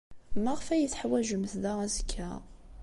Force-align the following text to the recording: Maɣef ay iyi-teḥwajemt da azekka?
Maɣef 0.43 0.67
ay 0.67 0.77
iyi-teḥwajemt 0.81 1.53
da 1.63 1.73
azekka? 1.85 2.29